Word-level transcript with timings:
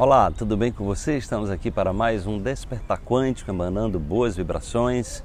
Olá, 0.00 0.30
tudo 0.30 0.56
bem 0.56 0.72
com 0.72 0.82
você? 0.82 1.18
Estamos 1.18 1.50
aqui 1.50 1.70
para 1.70 1.92
mais 1.92 2.26
um 2.26 2.38
Despertar 2.38 2.98
Quântico, 3.02 3.50
emanando 3.50 4.00
boas 4.00 4.34
vibrações 4.34 5.22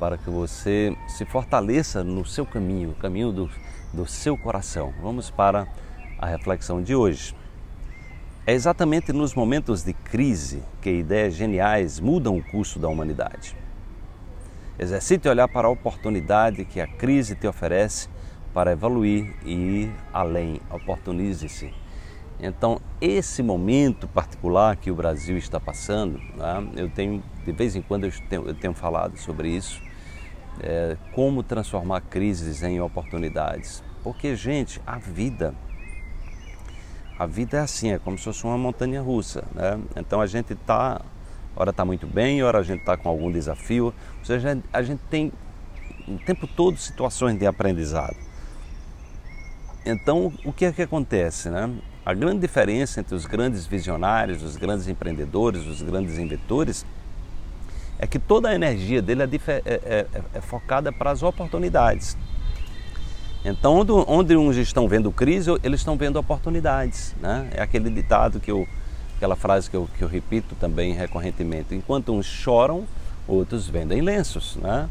para 0.00 0.18
que 0.18 0.28
você 0.28 0.96
se 1.06 1.24
fortaleça 1.24 2.02
no 2.02 2.24
seu 2.24 2.44
caminho, 2.44 2.90
o 2.90 2.94
caminho 2.96 3.30
do, 3.30 3.48
do 3.94 4.04
seu 4.04 4.36
coração. 4.36 4.92
Vamos 5.00 5.30
para 5.30 5.68
a 6.18 6.26
reflexão 6.26 6.82
de 6.82 6.92
hoje. 6.92 7.36
É 8.44 8.52
exatamente 8.52 9.12
nos 9.12 9.32
momentos 9.32 9.84
de 9.84 9.92
crise 9.92 10.60
que 10.82 10.90
ideias 10.90 11.34
geniais 11.34 12.00
mudam 12.00 12.36
o 12.36 12.42
curso 12.42 12.80
da 12.80 12.88
humanidade. 12.88 13.56
Exercite 14.76 15.28
olhar 15.28 15.46
para 15.46 15.68
a 15.68 15.70
oportunidade 15.70 16.64
que 16.64 16.80
a 16.80 16.88
crise 16.88 17.36
te 17.36 17.46
oferece 17.46 18.08
para 18.52 18.72
evoluir 18.72 19.36
e 19.44 19.52
ir 19.52 19.92
além. 20.12 20.60
Oportunize-se 20.68 21.85
então, 22.38 22.80
esse 23.00 23.42
momento 23.42 24.06
particular 24.06 24.76
que 24.76 24.90
o 24.90 24.94
Brasil 24.94 25.36
está 25.38 25.58
passando, 25.58 26.18
né, 26.36 26.68
eu 26.76 26.90
tenho, 26.90 27.22
de 27.44 27.52
vez 27.52 27.74
em 27.74 27.82
quando 27.82 28.04
eu 28.04 28.12
tenho, 28.28 28.46
eu 28.46 28.54
tenho 28.54 28.74
falado 28.74 29.16
sobre 29.16 29.48
isso, 29.48 29.80
é, 30.60 30.96
como 31.12 31.42
transformar 31.42 32.02
crises 32.02 32.62
em 32.62 32.80
oportunidades. 32.80 33.82
Porque, 34.02 34.36
gente, 34.36 34.80
a 34.86 34.98
vida, 34.98 35.54
a 37.18 37.26
vida 37.26 37.56
é 37.56 37.60
assim, 37.60 37.92
é 37.92 37.98
como 37.98 38.18
se 38.18 38.24
fosse 38.24 38.44
uma 38.44 38.58
montanha 38.58 39.00
russa. 39.00 39.44
Né? 39.54 39.80
Então 39.96 40.20
a 40.20 40.26
gente 40.26 40.52
está, 40.52 41.00
hora 41.56 41.70
está 41.70 41.84
muito 41.84 42.06
bem, 42.06 42.42
hora 42.42 42.58
a 42.58 42.62
gente 42.62 42.80
está 42.80 42.96
com 42.96 43.08
algum 43.08 43.32
desafio. 43.32 43.86
Ou 44.18 44.24
seja, 44.24 44.62
a 44.72 44.82
gente 44.82 45.00
tem 45.10 45.32
o 46.06 46.18
tempo 46.18 46.46
todo 46.46 46.76
situações 46.76 47.38
de 47.38 47.46
aprendizado. 47.46 48.16
Então, 49.84 50.32
o 50.44 50.52
que 50.52 50.64
é 50.64 50.72
que 50.72 50.82
acontece, 50.82 51.48
né? 51.48 51.70
A 52.06 52.14
grande 52.14 52.38
diferença 52.38 53.00
entre 53.00 53.16
os 53.16 53.26
grandes 53.26 53.66
visionários, 53.66 54.40
os 54.40 54.56
grandes 54.56 54.86
empreendedores, 54.86 55.66
os 55.66 55.82
grandes 55.82 56.16
inventores, 56.18 56.86
é 57.98 58.06
que 58.06 58.16
toda 58.16 58.48
a 58.48 58.54
energia 58.54 59.02
dele 59.02 59.24
é, 59.24 59.26
é, 59.26 59.74
é, 59.74 60.06
é 60.34 60.40
focada 60.40 60.92
para 60.92 61.10
as 61.10 61.24
oportunidades. 61.24 62.16
Então, 63.44 63.80
onde, 63.80 63.90
onde, 63.90 64.36
uns 64.36 64.56
estão 64.56 64.86
vendo 64.86 65.10
crise, 65.10 65.50
eles 65.64 65.80
estão 65.80 65.96
vendo 65.96 66.14
oportunidades. 66.14 67.12
Né? 67.20 67.50
É 67.52 67.60
aquele 67.60 67.90
ditado 67.90 68.38
que 68.38 68.52
eu, 68.52 68.68
aquela 69.16 69.34
frase 69.34 69.68
que 69.68 69.76
eu, 69.76 69.88
que 69.98 70.04
eu 70.04 70.08
repito 70.08 70.54
também 70.60 70.94
recorrentemente: 70.94 71.74
enquanto 71.74 72.12
uns 72.12 72.26
choram, 72.26 72.86
outros 73.26 73.68
vendem 73.68 74.00
lenços. 74.00 74.54
Né? 74.54 74.88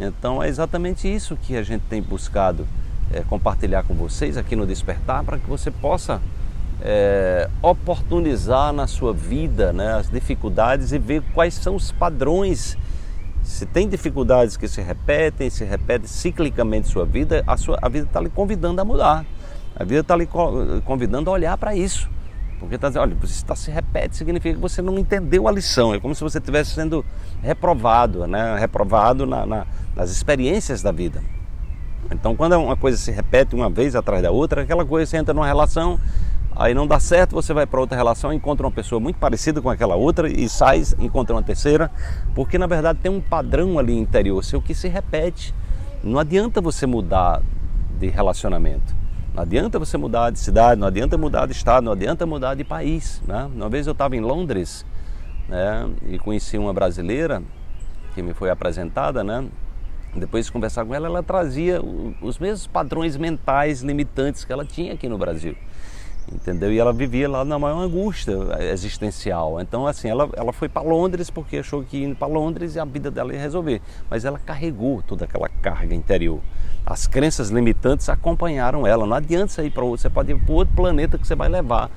Então, 0.00 0.42
é 0.42 0.48
exatamente 0.48 1.06
isso 1.06 1.36
que 1.36 1.56
a 1.56 1.62
gente 1.62 1.82
tem 1.82 2.02
buscado 2.02 2.66
é, 3.12 3.20
compartilhar 3.20 3.84
com 3.84 3.94
vocês 3.94 4.36
aqui 4.36 4.56
no 4.56 4.66
Despertar 4.66 5.22
para 5.22 5.38
que 5.38 5.48
você 5.48 5.70
possa 5.70 6.20
é, 6.80 7.48
oportunizar 7.62 8.72
na 8.72 8.86
sua 8.86 9.12
vida 9.12 9.72
né, 9.72 9.94
as 9.94 10.10
dificuldades 10.10 10.92
e 10.92 10.98
ver 10.98 11.22
quais 11.34 11.54
são 11.54 11.74
os 11.74 11.92
padrões. 11.92 12.76
Se 13.42 13.64
tem 13.66 13.88
dificuldades 13.88 14.56
que 14.56 14.68
se 14.68 14.80
repetem, 14.80 15.48
se 15.48 15.64
repetem 15.64 16.06
ciclicamente 16.06 16.88
sua 16.88 17.04
vida, 17.04 17.42
a, 17.46 17.56
sua, 17.56 17.78
a 17.80 17.88
vida 17.88 18.06
está 18.06 18.20
lhe 18.20 18.28
convidando 18.28 18.80
a 18.80 18.84
mudar. 18.84 19.24
A 19.74 19.84
vida 19.84 20.00
está 20.00 20.16
lhe 20.16 20.28
convidando 20.84 21.30
a 21.30 21.32
olhar 21.32 21.56
para 21.56 21.74
isso. 21.74 22.08
Porque 22.58 22.74
está 22.74 22.88
dizendo, 22.88 23.02
olha, 23.02 23.14
você 23.14 23.34
está 23.34 23.54
se 23.54 23.70
repete, 23.70 24.16
significa 24.16 24.54
que 24.54 24.60
você 24.60 24.82
não 24.82 24.98
entendeu 24.98 25.46
a 25.46 25.52
lição. 25.52 25.94
É 25.94 26.00
como 26.00 26.14
se 26.14 26.22
você 26.22 26.38
estivesse 26.38 26.72
sendo 26.72 27.04
reprovado, 27.40 28.26
né? 28.26 28.58
reprovado 28.58 29.24
na, 29.24 29.46
na, 29.46 29.66
nas 29.94 30.10
experiências 30.10 30.82
da 30.82 30.90
vida. 30.90 31.22
Então, 32.10 32.34
quando 32.34 32.58
uma 32.58 32.76
coisa 32.76 32.96
se 32.96 33.10
repete 33.12 33.54
uma 33.54 33.70
vez 33.70 33.94
atrás 33.94 34.22
da 34.22 34.30
outra, 34.30 34.62
aquela 34.62 34.84
coisa 34.84 35.08
você 35.08 35.16
entra 35.16 35.32
numa 35.32 35.46
relação, 35.46 36.00
aí 36.58 36.74
não 36.74 36.86
dá 36.86 36.98
certo, 36.98 37.32
você 37.32 37.54
vai 37.54 37.66
para 37.66 37.78
outra 37.78 37.96
relação, 37.96 38.32
encontra 38.32 38.66
uma 38.66 38.72
pessoa 38.72 39.00
muito 39.00 39.16
parecida 39.16 39.62
com 39.62 39.70
aquela 39.70 39.94
outra 39.94 40.28
e 40.28 40.48
sai, 40.48 40.82
encontra 40.98 41.36
uma 41.36 41.42
terceira, 41.42 41.88
porque 42.34 42.58
na 42.58 42.66
verdade 42.66 42.98
tem 43.00 43.10
um 43.10 43.20
padrão 43.20 43.78
ali 43.78 43.96
interior 43.96 44.44
seu 44.44 44.60
que 44.60 44.74
se 44.74 44.88
repete. 44.88 45.54
Não 46.02 46.18
adianta 46.18 46.60
você 46.60 46.84
mudar 46.84 47.40
de 47.98 48.08
relacionamento. 48.08 48.96
Não 49.32 49.42
adianta 49.42 49.78
você 49.78 49.96
mudar 49.96 50.30
de 50.30 50.40
cidade, 50.40 50.80
não 50.80 50.88
adianta 50.88 51.16
mudar 51.16 51.46
de 51.46 51.52
estado, 51.52 51.84
não 51.84 51.92
adianta 51.92 52.26
mudar 52.26 52.56
de 52.56 52.64
país. 52.64 53.22
Né? 53.24 53.48
Uma 53.54 53.68
vez 53.68 53.86
eu 53.86 53.92
estava 53.92 54.16
em 54.16 54.20
Londres 54.20 54.84
né, 55.48 55.88
e 56.08 56.18
conheci 56.18 56.58
uma 56.58 56.72
brasileira 56.72 57.40
que 58.14 58.22
me 58.22 58.34
foi 58.34 58.50
apresentada, 58.50 59.22
né? 59.22 59.46
Depois 60.16 60.46
de 60.46 60.52
conversar 60.52 60.84
com 60.84 60.94
ela, 60.94 61.06
ela 61.06 61.22
trazia 61.22 61.80
os 62.20 62.38
mesmos 62.38 62.66
padrões 62.66 63.16
mentais 63.16 63.82
limitantes 63.82 64.44
que 64.44 64.52
ela 64.52 64.64
tinha 64.64 64.94
aqui 64.94 65.08
no 65.08 65.18
Brasil 65.18 65.54
entendeu? 66.32 66.72
E 66.72 66.78
ela 66.78 66.92
vivia 66.92 67.28
lá 67.28 67.44
na 67.44 67.58
maior 67.58 67.80
angústia 67.80 68.34
existencial. 68.72 69.60
Então, 69.60 69.86
assim, 69.86 70.08
ela, 70.08 70.28
ela 70.36 70.52
foi 70.52 70.68
para 70.68 70.82
Londres 70.82 71.30
porque 71.30 71.58
achou 71.58 71.82
que 71.82 72.02
indo 72.02 72.16
para 72.16 72.28
Londres 72.28 72.76
a 72.76 72.84
vida 72.84 73.10
dela 73.10 73.32
ia 73.32 73.40
resolver. 73.40 73.80
Mas 74.10 74.24
ela 74.24 74.38
carregou 74.38 75.02
toda 75.02 75.24
aquela 75.24 75.48
carga 75.48 75.94
interior. 75.94 76.40
As 76.84 77.06
crenças 77.06 77.50
limitantes 77.50 78.08
acompanharam 78.08 78.86
ela. 78.86 79.06
Não 79.06 79.16
adianta 79.16 79.52
sair 79.52 79.70
para 79.70 79.84
outro, 79.84 80.02
você 80.02 80.10
pode 80.10 80.32
ir 80.32 80.38
para 80.38 80.54
outro 80.54 80.74
planeta 80.74 81.18
que 81.18 81.26
você 81.26 81.34
vai 81.34 81.48
levar. 81.48 81.90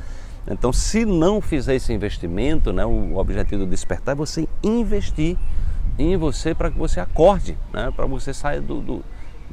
Então, 0.50 0.74
se 0.74 1.06
não 1.06 1.40
fizer 1.40 1.76
esse 1.76 1.94
investimento, 1.94 2.74
né, 2.74 2.86
o 2.86 3.18
objetivo 3.18 3.64
do 3.64 3.70
despertar 3.70 4.14
é 4.14 4.16
você 4.16 4.48
investir 4.64 5.38
em 6.00 6.18
você 6.18 6.56
para 6.56 6.72
que 6.72 6.78
você 6.78 7.00
acorde, 7.00 7.58
né, 7.72 7.92
para 7.96 8.06
você 8.06 8.34
saia 8.34 8.60
do, 8.60 8.82
do 8.82 9.04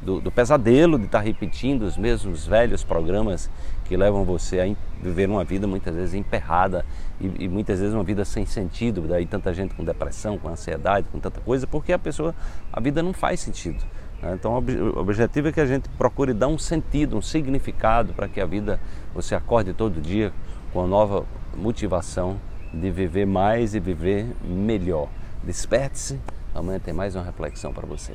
do, 0.03 0.19
do 0.21 0.31
pesadelo 0.31 0.97
de 0.97 1.05
estar 1.05 1.19
repetindo 1.19 1.83
os 1.83 1.97
mesmos 1.97 2.45
velhos 2.45 2.83
programas 2.83 3.49
que 3.85 3.97
levam 3.97 4.23
você 4.23 4.59
a 4.59 4.75
viver 5.01 5.29
uma 5.29 5.43
vida 5.43 5.65
muitas 5.65 5.95
vezes 5.95 6.13
emperrada 6.13 6.85
e, 7.19 7.45
e, 7.45 7.49
muitas 7.49 7.79
vezes 7.79 7.93
uma 7.93 8.03
vida 8.03 8.23
sem 8.23 8.45
sentido. 8.45 9.01
Daí 9.07 9.25
tanta 9.25 9.53
gente 9.53 9.73
com 9.73 9.83
depressão, 9.83 10.37
com 10.37 10.47
ansiedade, 10.47 11.07
com 11.11 11.19
tanta 11.19 11.41
coisa, 11.41 11.65
porque 11.65 11.91
a 11.91 11.99
pessoa, 11.99 12.35
a 12.71 12.79
vida 12.79 13.01
não 13.01 13.13
faz 13.13 13.39
sentido. 13.39 13.83
Né? 14.21 14.33
Então 14.33 14.53
o 14.53 14.99
objetivo 14.99 15.47
é 15.47 15.51
que 15.51 15.59
a 15.59 15.65
gente 15.65 15.89
procure 15.89 16.33
dar 16.33 16.47
um 16.47 16.57
sentido, 16.57 17.17
um 17.17 17.21
significado 17.21 18.13
para 18.13 18.27
que 18.27 18.39
a 18.39 18.45
vida 18.45 18.79
você 19.13 19.35
acorde 19.35 19.73
todo 19.73 19.99
dia 19.99 20.31
com 20.71 20.83
a 20.83 20.87
nova 20.87 21.25
motivação 21.55 22.39
de 22.73 22.91
viver 22.91 23.25
mais 23.25 23.73
e 23.73 23.79
viver 23.79 24.27
melhor. 24.43 25.09
Desperte-se, 25.43 26.19
amanhã 26.53 26.79
tem 26.79 26.93
mais 26.93 27.15
uma 27.15 27.23
reflexão 27.23 27.73
para 27.73 27.87
você. 27.87 28.13